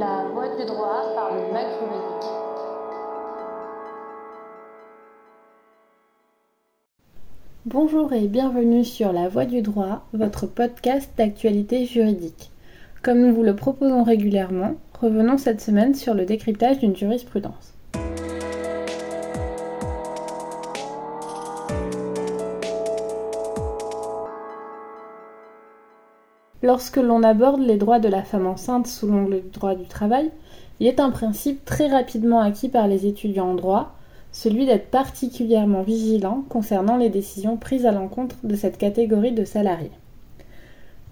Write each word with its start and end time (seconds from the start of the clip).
la 0.00 0.24
loi 0.32 0.48
du 0.56 0.64
droit 0.64 1.02
par 1.14 1.34
le 1.34 1.52
MAC 1.52 1.66
juridique. 1.78 2.30
Bonjour 7.66 8.10
et 8.14 8.26
bienvenue 8.26 8.82
sur 8.82 9.12
La 9.12 9.28
Voix 9.28 9.44
du 9.44 9.60
droit, 9.60 10.06
votre 10.14 10.46
podcast 10.46 11.10
d'actualité 11.18 11.84
juridique. 11.84 12.50
Comme 13.02 13.20
nous 13.20 13.34
vous 13.34 13.42
le 13.42 13.54
proposons 13.54 14.02
régulièrement, 14.02 14.76
revenons 14.98 15.36
cette 15.36 15.60
semaine 15.60 15.94
sur 15.94 16.14
le 16.14 16.24
décryptage 16.24 16.78
d'une 16.78 16.96
jurisprudence. 16.96 17.74
Lorsque 26.62 26.98
l'on 26.98 27.22
aborde 27.22 27.60
les 27.60 27.76
droits 27.76 28.00
de 28.00 28.08
la 28.08 28.22
femme 28.22 28.46
enceinte 28.46 28.86
sous 28.86 29.06
l'angle 29.06 29.40
du 29.40 29.48
droit 29.48 29.74
du 29.74 29.86
travail, 29.86 30.30
il 30.78 30.86
est 30.86 31.00
un 31.00 31.10
principe 31.10 31.64
très 31.64 31.88
rapidement 31.88 32.40
acquis 32.40 32.68
par 32.68 32.86
les 32.86 33.06
étudiants 33.06 33.50
en 33.50 33.54
droit, 33.54 33.94
celui 34.30 34.66
d'être 34.66 34.90
particulièrement 34.90 35.82
vigilant 35.82 36.44
concernant 36.48 36.96
les 36.96 37.08
décisions 37.08 37.56
prises 37.56 37.86
à 37.86 37.92
l'encontre 37.92 38.36
de 38.44 38.54
cette 38.56 38.78
catégorie 38.78 39.32
de 39.32 39.44
salariés. 39.44 39.90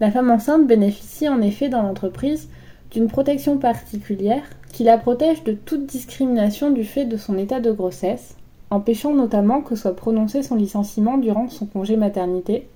La 0.00 0.10
femme 0.10 0.30
enceinte 0.30 0.66
bénéficie 0.66 1.28
en 1.28 1.40
effet 1.40 1.68
dans 1.68 1.82
l'entreprise 1.82 2.48
d'une 2.90 3.08
protection 3.08 3.58
particulière 3.58 4.44
qui 4.72 4.84
la 4.84 4.98
protège 4.98 5.44
de 5.44 5.52
toute 5.52 5.86
discrimination 5.86 6.70
du 6.70 6.84
fait 6.84 7.06
de 7.06 7.16
son 7.16 7.36
état 7.38 7.60
de 7.60 7.72
grossesse, 7.72 8.36
empêchant 8.70 9.14
notamment 9.14 9.62
que 9.62 9.76
soit 9.76 9.96
prononcé 9.96 10.42
son 10.42 10.56
licenciement 10.56 11.16
durant 11.18 11.48
son 11.48 11.66
congé 11.66 11.96
maternité, 11.96 12.68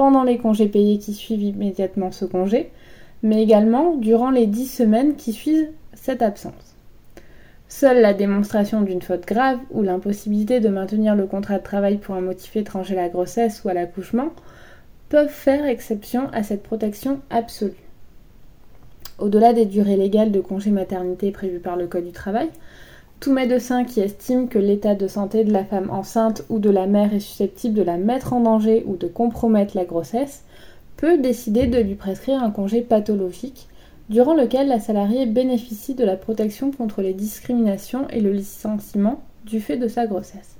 pendant 0.00 0.24
les 0.24 0.38
congés 0.38 0.68
payés 0.68 0.96
qui 0.96 1.12
suivent 1.12 1.42
immédiatement 1.42 2.10
ce 2.10 2.24
congé, 2.24 2.70
mais 3.22 3.42
également 3.42 3.96
durant 3.96 4.30
les 4.30 4.46
dix 4.46 4.66
semaines 4.66 5.14
qui 5.14 5.34
suivent 5.34 5.68
cette 5.92 6.22
absence. 6.22 6.74
Seule 7.68 8.00
la 8.00 8.14
démonstration 8.14 8.80
d'une 8.80 9.02
faute 9.02 9.26
grave 9.26 9.58
ou 9.70 9.82
l'impossibilité 9.82 10.58
de 10.58 10.70
maintenir 10.70 11.14
le 11.14 11.26
contrat 11.26 11.58
de 11.58 11.62
travail 11.62 11.98
pour 11.98 12.14
un 12.14 12.22
motif 12.22 12.56
étranger 12.56 12.96
à 12.96 13.02
la 13.02 13.08
grossesse 13.10 13.62
ou 13.62 13.68
à 13.68 13.74
l'accouchement 13.74 14.30
peuvent 15.10 15.28
faire 15.28 15.66
exception 15.66 16.30
à 16.32 16.44
cette 16.44 16.62
protection 16.62 17.20
absolue. 17.28 17.74
Au-delà 19.18 19.52
des 19.52 19.66
durées 19.66 19.98
légales 19.98 20.32
de 20.32 20.40
congé 20.40 20.70
maternité 20.70 21.30
prévues 21.30 21.60
par 21.60 21.76
le 21.76 21.86
Code 21.86 22.06
du 22.06 22.12
travail, 22.12 22.48
tout 23.20 23.32
médecin 23.32 23.84
qui 23.84 24.00
estime 24.00 24.48
que 24.48 24.58
l'état 24.58 24.94
de 24.94 25.06
santé 25.06 25.44
de 25.44 25.52
la 25.52 25.64
femme 25.64 25.90
enceinte 25.90 26.42
ou 26.48 26.58
de 26.58 26.70
la 26.70 26.86
mère 26.86 27.12
est 27.12 27.20
susceptible 27.20 27.74
de 27.74 27.82
la 27.82 27.98
mettre 27.98 28.32
en 28.32 28.40
danger 28.40 28.82
ou 28.86 28.96
de 28.96 29.06
compromettre 29.06 29.76
la 29.76 29.84
grossesse 29.84 30.42
peut 30.96 31.18
décider 31.18 31.66
de 31.66 31.78
lui 31.78 31.96
prescrire 31.96 32.42
un 32.42 32.50
congé 32.50 32.80
pathologique 32.80 33.68
durant 34.08 34.34
lequel 34.34 34.68
la 34.68 34.80
salariée 34.80 35.26
bénéficie 35.26 35.94
de 35.94 36.04
la 36.04 36.16
protection 36.16 36.72
contre 36.72 37.02
les 37.02 37.12
discriminations 37.12 38.08
et 38.08 38.20
le 38.20 38.32
licenciement 38.32 39.22
du 39.44 39.60
fait 39.60 39.76
de 39.76 39.86
sa 39.86 40.06
grossesse. 40.06 40.56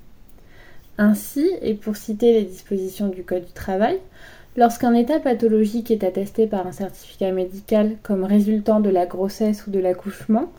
Ainsi, 0.99 1.51
et 1.63 1.75
pour 1.75 1.97
citer 1.97 2.35
les 2.35 2.45
dispositions 2.45 3.09
du 3.09 3.25
Code 3.25 3.47
du 3.47 3.53
travail, 3.53 3.99
lorsqu'un 4.57 4.93
état 4.93 5.19
pathologique 5.19 5.91
est 5.91 6.05
attesté 6.05 6.47
par 6.47 6.67
un 6.67 6.73
certificat 6.73 7.33
médical 7.33 7.97
comme 8.03 8.25
résultant 8.25 8.81
de 8.81 8.91
la 8.91 9.07
grossesse 9.07 9.67
ou 9.67 9.71
de 9.71 9.81
l'accouchement, 9.81 10.53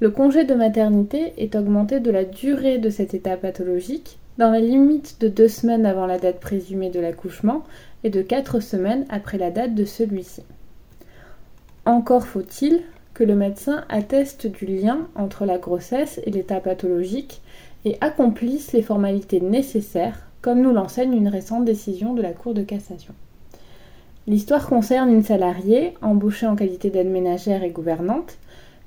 le 0.00 0.10
congé 0.10 0.44
de 0.44 0.54
maternité 0.54 1.32
est 1.38 1.56
augmenté 1.56 1.98
de 1.98 2.10
la 2.10 2.24
durée 2.24 2.78
de 2.78 2.90
cet 2.90 3.14
état 3.14 3.36
pathologique 3.36 4.18
dans 4.38 4.50
la 4.50 4.60
limite 4.60 5.20
de 5.20 5.28
deux 5.28 5.48
semaines 5.48 5.84
avant 5.84 6.06
la 6.06 6.18
date 6.18 6.38
présumée 6.38 6.90
de 6.90 7.00
l'accouchement 7.00 7.64
et 8.04 8.10
de 8.10 8.22
quatre 8.22 8.60
semaines 8.60 9.04
après 9.08 9.38
la 9.38 9.50
date 9.50 9.74
de 9.74 9.84
celui-ci. 9.84 10.42
Encore 11.84 12.26
faut-il 12.26 12.82
que 13.14 13.24
le 13.24 13.34
médecin 13.34 13.84
atteste 13.88 14.46
du 14.46 14.66
lien 14.66 15.08
entre 15.16 15.44
la 15.44 15.58
grossesse 15.58 16.20
et 16.24 16.30
l'état 16.30 16.60
pathologique 16.60 17.42
et 17.84 17.96
accomplisse 18.00 18.72
les 18.72 18.82
formalités 18.82 19.40
nécessaires, 19.40 20.28
comme 20.40 20.60
nous 20.60 20.72
l'enseigne 20.72 21.14
une 21.14 21.26
récente 21.26 21.64
décision 21.64 22.14
de 22.14 22.22
la 22.22 22.32
Cour 22.32 22.54
de 22.54 22.62
cassation. 22.62 23.14
L'histoire 24.28 24.68
concerne 24.68 25.10
une 25.10 25.24
salariée, 25.24 25.94
embauchée 26.02 26.46
en 26.46 26.54
qualité 26.54 26.90
d'aide 26.90 27.10
ménagère 27.10 27.64
et 27.64 27.70
gouvernante, 27.70 28.38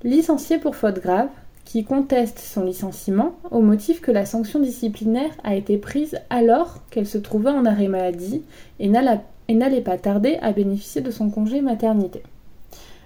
licencié 0.03 0.57
pour 0.57 0.75
faute 0.75 1.00
grave, 1.00 1.29
qui 1.66 1.84
conteste 1.84 2.39
son 2.39 2.66
licenciement 2.66 3.35
au 3.50 3.62
motif 3.62 4.01
que 4.01 4.12
la 4.12 4.25
sanction 4.25 4.59
disciplinaire 4.59 5.31
a 5.44 5.56
été 5.56 5.78
prise 5.78 6.19
alors 6.29 6.79
qu'elle 6.89 7.07
se 7.07 7.17
trouvait 7.17 7.51
en 7.51 7.66
arrêt 7.66 7.88
maladie 7.88 8.44
et 8.79 8.90
n'allait 8.90 9.81
pas 9.81 9.97
tarder 9.97 10.38
à 10.41 10.51
bénéficier 10.51 11.01
de 11.01 11.11
son 11.11 11.29
congé 11.29 11.61
maternité. 11.61 12.23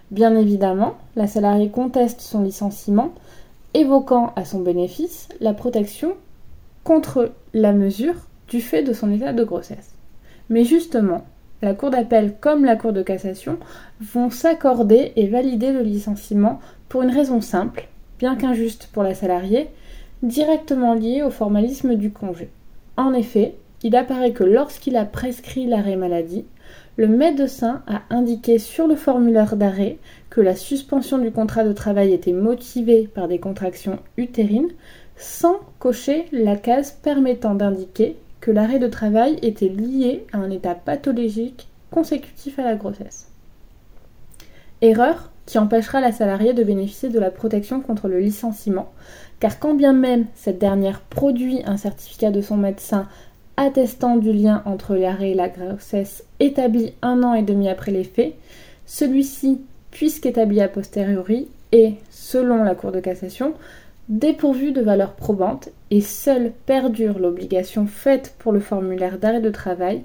Bien 0.09 0.35
évidemment, 0.35 0.95
la 1.16 1.28
salariée 1.28 1.69
conteste 1.69 2.22
son 2.22 2.44
licenciement, 2.44 3.13
évoquant 3.73 4.34
à 4.35 4.45
son 4.45 4.61
bénéfice 4.61 5.28
la 5.41 5.53
protection 5.53 6.13
contre 6.84 7.31
la 7.53 7.73
mesure 7.73 8.16
du 8.47 8.61
fait 8.61 8.84
de 8.84 8.94
son 8.94 9.11
état 9.11 9.34
de 9.34 9.44
grossesse. 9.44 9.91
Mais 10.50 10.63
justement, 10.63 11.25
la 11.61 11.73
Cour 11.73 11.89
d'appel 11.89 12.35
comme 12.39 12.66
la 12.66 12.75
Cour 12.75 12.93
de 12.93 13.01
cassation 13.01 13.57
vont 13.99 14.29
s'accorder 14.29 15.13
et 15.16 15.27
valider 15.27 15.71
le 15.71 15.81
licenciement 15.81 16.59
pour 16.89 17.01
une 17.01 17.11
raison 17.11 17.41
simple, 17.41 17.88
bien 18.19 18.35
qu'injuste 18.35 18.89
pour 18.93 19.03
la 19.03 19.13
salariée, 19.13 19.69
directement 20.23 20.93
liée 20.93 21.23
au 21.23 21.29
formalisme 21.29 21.95
du 21.95 22.11
congé. 22.11 22.49
En 22.97 23.13
effet, 23.13 23.55
il 23.83 23.95
apparaît 23.95 24.31
que 24.31 24.43
lorsqu'il 24.43 24.95
a 24.95 25.05
prescrit 25.05 25.67
l'arrêt 25.67 25.95
maladie, 25.95 26.45
le 26.97 27.07
médecin 27.07 27.83
a 27.87 28.01
indiqué 28.09 28.57
sur 28.57 28.87
le 28.87 28.95
formulaire 28.95 29.57
d'arrêt 29.57 29.97
que 30.29 30.41
la 30.41 30.55
suspension 30.55 31.17
du 31.17 31.31
contrat 31.31 31.63
de 31.63 31.73
travail 31.73 32.13
était 32.13 32.31
motivée 32.31 33.09
par 33.13 33.27
des 33.27 33.39
contractions 33.39 33.99
utérines 34.17 34.72
sans 35.17 35.59
cocher 35.79 36.25
la 36.31 36.55
case 36.55 36.91
permettant 37.03 37.55
d'indiquer 37.55 38.17
que 38.45 38.51
l'arrêt 38.51 38.78
de 38.78 38.88
travail 38.88 39.39
était 39.41 39.69
lié 39.69 40.28
à 40.31 40.38
un 40.38 40.51
état 40.51 40.75
pathologique 40.75 41.67
consécutif 41.89 42.59
à 42.59 42.63
la 42.63 42.75
grossesse. 42.75 43.31
Erreur 44.81 45.31
qui 45.47 45.57
empêchera 45.57 46.00
la 46.00 46.11
salariée 46.11 46.53
de 46.53 46.63
bénéficier 46.63 47.09
de 47.09 47.19
la 47.19 47.31
protection 47.31 47.81
contre 47.81 48.07
le 48.07 48.19
licenciement, 48.19 48.91
car 49.39 49.57
quand 49.57 49.73
bien 49.73 49.94
même 49.94 50.28
cette 50.35 50.59
dernière 50.59 51.01
produit 51.01 51.63
un 51.66 51.78
certificat 51.78 52.29
de 52.29 52.41
son 52.41 52.57
médecin 52.57 53.07
attestant 53.57 54.16
du 54.16 54.31
lien 54.31 54.61
entre 54.66 54.94
l'arrêt 54.94 55.31
et 55.31 55.35
la 55.35 55.50
grossesse 55.50 56.23
établi 56.39 56.94
un 57.01 57.23
an 57.23 57.34
et 57.34 57.41
demi 57.41 57.67
après 57.67 57.91
les 57.91 58.03
faits, 58.03 58.35
celui-ci, 58.85 59.59
puisqu'établi 59.89 60.61
a 60.61 60.67
posteriori, 60.67 61.47
est, 61.72 61.95
selon 62.11 62.63
la 62.63 62.75
Cour 62.75 62.91
de 62.91 63.00
cassation, 63.00 63.55
dépourvu 64.09 64.71
de 64.71 64.81
valeur 64.81 65.13
probante 65.13 65.69
et 65.89 66.01
seule 66.01 66.51
perdure 66.66 67.19
l'obligation 67.19 67.88
faite 67.88 68.35
pour 68.38 68.51
le 68.51 68.59
formulaire 68.59 69.17
d'arrêt 69.17 69.41
de 69.41 69.49
travail 69.49 70.03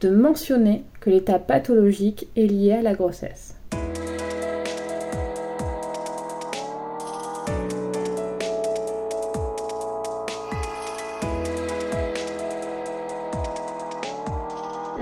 de 0.00 0.10
mentionner 0.10 0.84
que 1.00 1.10
l'état 1.10 1.38
pathologique 1.38 2.28
est 2.36 2.46
lié 2.46 2.72
à 2.72 2.82
la 2.82 2.94
grossesse. 2.94 3.56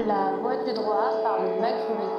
La 0.07 0.33
voix 0.41 0.65
du 0.65 0.73
droit 0.73 1.21
par 1.23 1.43
le 1.43 1.61
MAC 1.61 1.75
juridique. 1.87 2.10